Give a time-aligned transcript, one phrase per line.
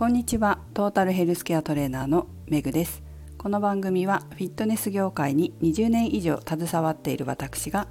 [0.00, 0.60] こんにちは。
[0.72, 3.02] トータルヘルスケアトレーナーのめぐです。
[3.36, 7.86] この番組はフィットネス業界に20年以上携わっている私が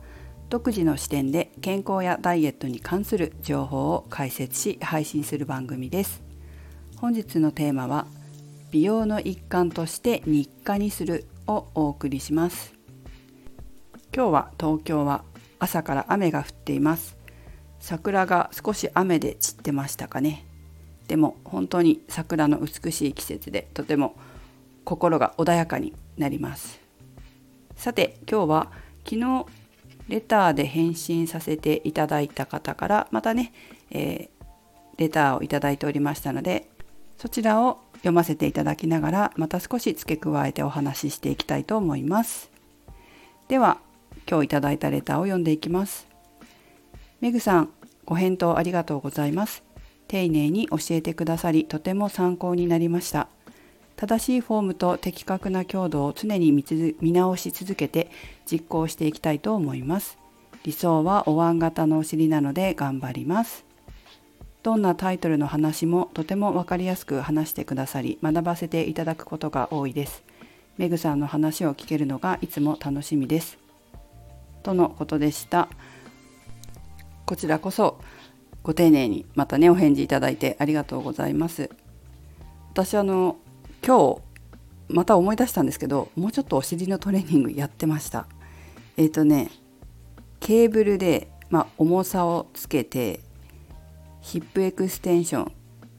[0.50, 6.24] 独自の視点で健康やダイエットに関する情報を解説し配信する番組です。
[6.98, 8.08] 本日のテーマは
[8.72, 12.74] 美容の一環として日課にするをお送りします。
[14.16, 15.24] 今日は東京は
[15.60, 17.18] 朝から雨が降っています。
[17.80, 20.49] 桜が少し雨で散ってましたかね。
[21.10, 24.16] でも本当に桜の美しい季節でとても
[24.86, 26.80] 心が穏やかになります。
[27.76, 28.72] さて今日は
[29.04, 29.46] 昨日
[30.08, 33.54] レターで返信させていただいた方からまたね、
[33.90, 34.46] えー、
[34.98, 36.70] レターをいただいておりましたので
[37.18, 42.52] そちらを読ませていただきながらまた少し付け加えてお話ししていきたいと思います。
[43.48, 43.80] では
[44.30, 46.08] 今日いただいたレターを読んでいきます。
[47.20, 47.70] めぐさん
[48.06, 49.69] ご返答ありがとうございます。
[50.10, 53.30] 丁寧に教えてくださりとても参考になりました。
[53.96, 58.10] 正しいフォームと的確な強度を常に見直し続けて
[58.50, 60.18] 実行していきたいと思います。
[60.64, 63.66] 理想はお椀型のお尻なので頑張ります。
[64.64, 70.24] どんなタイトルの話もとても分かりやすく話してくださり学ばせていただくことが多いです。
[70.78, 73.60] メグさんの話を聞けるのがいつも楽しみです。
[74.64, 75.70] とのことでした。
[77.28, 78.00] こちらこそ。
[78.70, 81.72] ご丁寧にまたねお返事いただいてありがとうございます。
[82.72, 83.38] 私あの
[83.84, 84.22] 今日
[84.90, 88.28] また思い出したんですけどもうちょっとお尻のトレーニングやってました。
[88.96, 89.50] えっ、ー、とね
[90.40, 93.22] ケーブルで、まあ、重さをつけて
[94.22, 95.52] ヒップエクステンション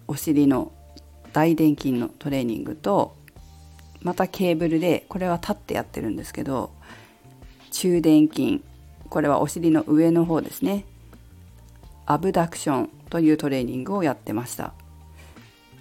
[0.07, 0.71] お尻の
[1.33, 3.17] 大臀筋のトレーニングと
[4.01, 6.71] またケーブルでこれは立ってやってるんですけど
[7.73, 8.63] 中殿筋
[9.09, 10.85] これはお尻の上の方ですね。
[12.11, 14.73] アブダクションというトレーニングをやってました。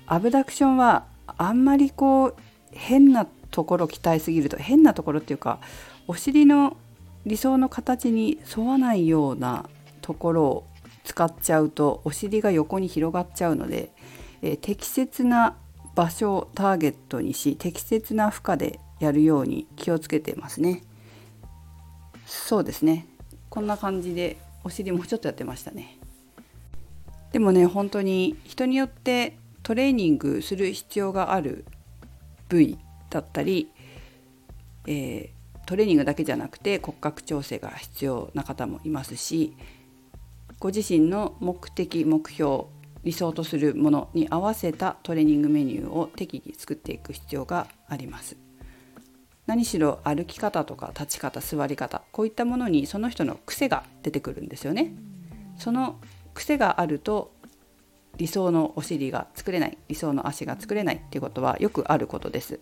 [0.05, 2.36] アブダクションはあんまりこう
[2.71, 5.59] 変なところ鍛えすぎると変なところっていうか
[6.08, 6.77] お尻の
[7.26, 9.67] 理想の形に沿わないような
[10.03, 10.67] ところを
[11.03, 13.89] 使っちゃうとお尻が横に広がっちゃうので、
[14.43, 15.55] えー、適切な
[15.95, 20.83] 場所をターゲットにし適切な負荷でやるように気をつけてますね。
[22.27, 23.08] そうですね。
[23.49, 25.98] こんな感じでお尻もちょっとやってましたね。
[27.31, 31.65] でもね本当に人によってトレーニングする必要がある
[32.47, 32.77] 部位
[33.09, 33.71] だったり、
[34.87, 39.55] えー、トレーニングだけじゃなくて骨格調整が必要な方もいますし
[40.59, 42.65] ご自身の目的目標
[43.03, 48.35] 理想とするものに合わせたトレーニングメニューを適宜作っていく必要があります。
[49.45, 54.93] 何しろ歩き方とか立ち方座り方こういったものにその人の癖が出てくるんですよね。
[55.57, 55.99] その
[56.39, 57.33] 癖があると
[58.16, 62.61] 理想のお尻が作れない理想の足が作れないっていうことはよくあることです。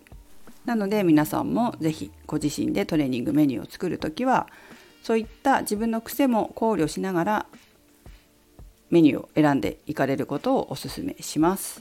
[0.64, 4.48] なので皆さんも是非ご自身でトレーニングメニューを作る時は
[5.04, 7.46] そういった自分の癖も考慮しながら
[8.90, 11.80] メニューを選んでいかれることをお勧めします。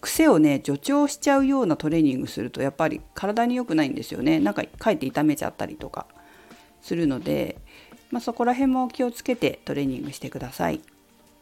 [0.00, 6.08] 癖をね助長しちゃうようなトレーニングするとやっぱり体に良くないんですよねなんかかえって痛めちゃったりとか
[6.82, 7.58] するので、
[8.10, 10.80] まあ、そこら辺も気をつけてトレーニングしてください。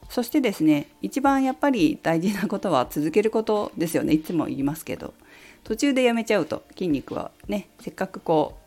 [0.08, 5.14] そしてですね一番やっぱり大事なことは続けることですよねいつも言いますけど
[5.64, 8.58] 途中でやめちゃうと筋肉はねせっかくこ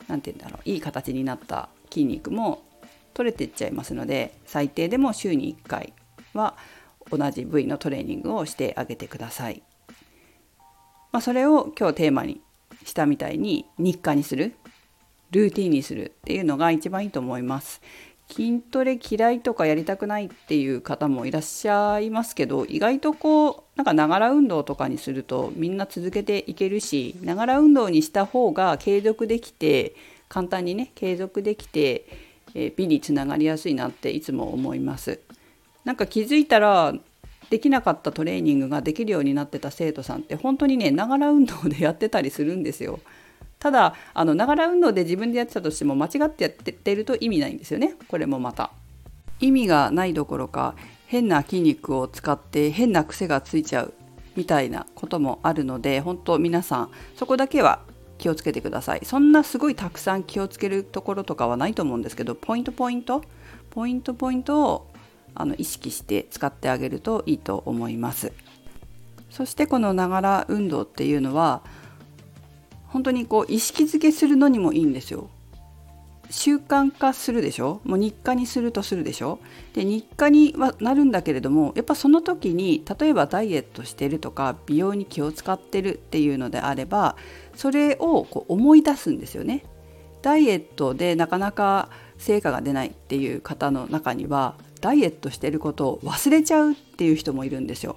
[0.00, 2.62] う何て言うんだろういい形になった筋肉も
[3.14, 5.92] 取れていっちゃいますので最低でも週に1回
[6.34, 6.56] は
[7.10, 9.62] 同じ部位のトレーニングをしてあげてください。
[11.12, 12.40] まあ、それを今日テーマに
[12.84, 14.56] したみたいに日課にする
[15.30, 17.80] ルーティンにするっていうのが一番いいと思います。
[18.30, 29.94] 筋トレ嫌いとかやりたくないっていう方もいらっしゃいますけど意外とこうなんかながら運動とかにするとみんな続けていけるしながら運動にした方が継続できて
[30.28, 32.06] 簡単にね継続できて、
[32.54, 35.20] え美につながりやすいなっていつも思います。
[35.84, 36.92] なんか気づいたら
[37.50, 42.98] できなかったトレーニングができるようになってた生徒さんって本当にねながら運動でやってたりするんですよ。
[43.64, 47.94] ただあのながら運動で自分でやってたとしても間違ってやってると意味ないんですよね。
[48.08, 48.72] これもまた。
[49.40, 50.74] 意味がないどころか
[51.06, 53.94] 変な筋肉を使って変な癖がついちゃう
[54.36, 57.80] みたいなこともあるので本当皆さんそこだけは
[58.18, 59.00] 気をつけてください。
[59.02, 63.22] そんなすごいたくさん気をつけるところとかはないと思うんですけどポイントポイント
[63.70, 64.90] ポイントポイントを
[65.34, 68.30] あの意識して使ってあげるといいと思います。
[69.30, 71.62] そしてこのながら運動っていうのは
[72.94, 75.28] 本当にこう意識づけするのにもいいんですよ。
[76.30, 77.80] 習慣化するでしょ？
[77.84, 79.40] もう日課にするとするでしょ？
[79.72, 87.16] で日課にはなるんだけれどもやっぱその時に例えばダイエットしてるとか美容に気を使ってるっていうのであれば
[87.56, 89.64] それをこう思い出すんですよね。
[90.22, 97.96] ダイエットでなかなか成果が出ないっていう方の中にはダイエットしてることを忘れちゃうっていう人もいるんですよ。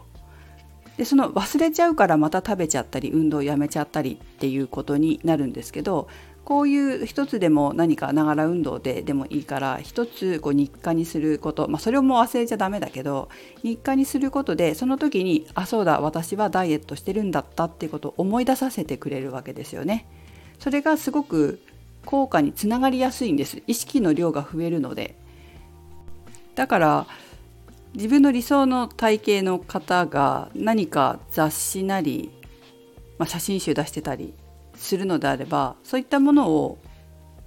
[0.98, 6.08] でその忘れちゃうからまた食べちゃったり運動をやめちゃったりっていうことになるんですけど
[6.44, 13.30] こういう一つでも何かながら運動ででもいいから一つこう日課にすること、まあ、それをもう忘れちゃダメだけど
[13.64, 20.08] 日課にすることでその時にあそうだ私はダイエットしてるんだったっていうことを思い出させてくれるわけですよね。
[20.60, 21.60] それがすごく
[22.06, 25.16] 効果につながりやすいんです意識の量が増えるので
[26.56, 27.08] だから
[27.98, 32.30] 自分の理想の体型の方が何か雑誌なり、
[33.18, 34.36] まあ、写真集出してたり
[34.76, 36.78] するのであればそういったものを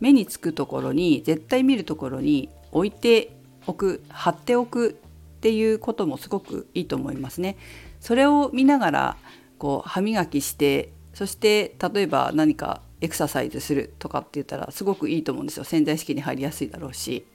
[0.00, 3.30] 目につくところに絶対見るところに置いて
[3.68, 4.98] おく貼っておく
[5.36, 7.56] っていうこともすごくいいと思いますね。
[8.00, 9.16] それを見ながら
[9.56, 17.26] こう歯磨きしてそして例えば何かエクササイズするとかって言ったらすごくいいと思うんですよ潜在意識に入りやすいだろうし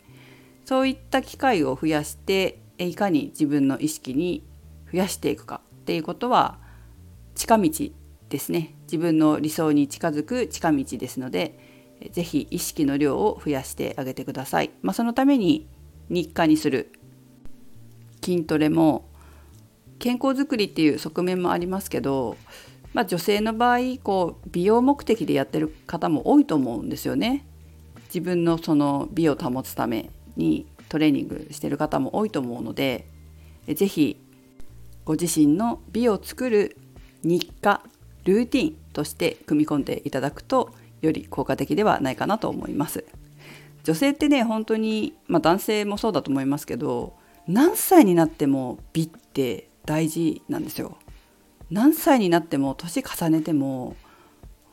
[0.65, 4.43] そういった機会を増やしていかに自分の意識に
[4.91, 6.59] 増やしていくかっていうことは
[7.35, 7.69] 近道
[8.29, 11.59] ですね自分の理想に近づく近道ですので
[12.11, 14.71] 是非意識の量を増やしてあげてください。
[14.81, 15.67] まあ、そのために
[16.09, 16.91] 日課にする
[18.23, 19.09] 筋トレも
[19.99, 22.37] 健康づくりっていう側面もありますけど、
[22.93, 27.45] まあ、女性の場合こう美容目的でやってる方も多いと思うんですよね。
[28.07, 33.07] 自分のその美を保つためにトレーニングしてる方も多いと思うので
[33.67, 34.19] 是非
[35.03, 36.77] ご自身の美を作る
[37.23, 37.81] 日課
[38.23, 43.05] ルーティンとして組み込んでいただくとより効果的ではないかなと思います。
[43.83, 47.15] 女性ってね本当に、まあ、男性もそうだと思いますけど
[47.47, 50.97] 何歳になっても美って大事なんですよ。
[51.69, 53.95] 何歳になっても年重ねても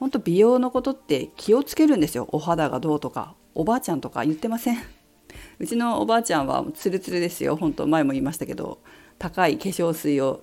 [0.00, 2.28] 本当美容のことって気をつけるんですよ。
[2.32, 4.78] お肌がどうとかおばあちゃんとか言ってません？
[5.58, 7.56] うちのおばあちゃんはツルツルですよ。
[7.56, 8.78] 本当前も言いましたけど
[9.18, 10.42] 高い化粧水を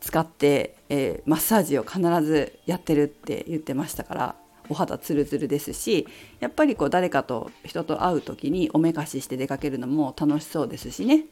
[0.00, 4.36] 使って、えー、マッサージを必ずやってるって言ってましたから
[4.68, 6.06] お肌ツルツルですし
[6.40, 11.24] やっぱりこう誰かと人と会う時におめかしして出かけるのも楽しそうですしね。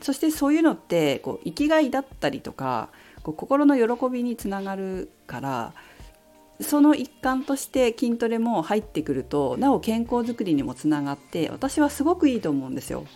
[0.00, 2.88] そしてそういうのってこう生きがいだったりとか
[3.22, 5.74] こう心の喜びにつながるから
[6.62, 13.06] その一環として筋トレも入ってくるとなお健康づくりにもつながって私はすごくいいと思うんですよ。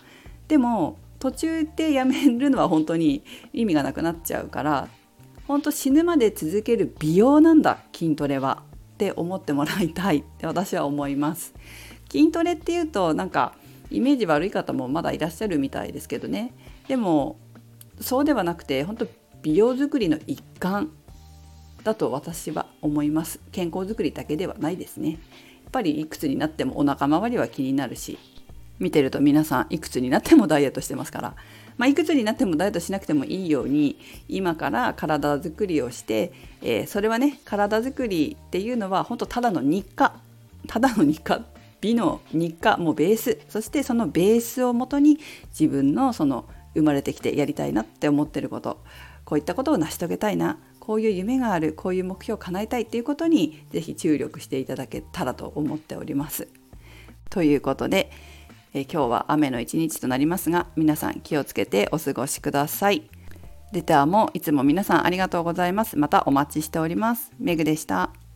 [0.47, 3.23] でも途中でやめるのは本当に
[3.53, 4.87] 意味がなくなっちゃうから
[5.47, 8.63] 本当死ぬまで続ける美容なんだ筋トレは
[8.93, 11.53] って思ってもらいたいって私は思います。
[12.09, 13.53] 筋トレっていうとなんか
[13.89, 16.53] イメージ悪い方もまだいらっしゃるみたいですけどね。
[16.87, 17.37] でも
[17.99, 19.07] そうではなくて本当
[19.41, 20.91] 美容づくりの一環。
[21.87, 23.39] だと私は思います。
[23.53, 25.11] 健康づくりだけではないですね。
[25.11, 25.19] やっ
[25.71, 28.17] ぱりいくつになってもお腹周りは気になるし
[28.79, 31.35] 見てると皆さんいくつになってもダイエットしてますから、
[31.77, 40.19] まあ、いくつになってもダイエットしなくてもいいように今から体づくりをして、えー、それはね体づくりっていうのは本当ただの日課。
[40.67, 41.41] ただの日課。
[41.79, 42.77] 美の日課。
[42.77, 43.39] もベース。
[43.47, 45.19] そしてそのベースをもとに
[45.57, 48.79] 自分のその生まれてきてやりたいなって思ってること。
[49.25, 50.57] こういったことを成し遂げたいな。
[50.87, 56.47] こういう夢があるこういう目標を叶えたいっていうことにぜひ注力していただけたらと思っております。
[57.29, 58.09] ということで
[58.73, 63.09] え今日は雨の一日となりますが皆さん気をつけてお過ごしください。
[63.73, 65.97] レターもいつも皆さんありがとうございます。
[65.97, 67.33] またお待ちしております。
[67.37, 68.26] メグでした。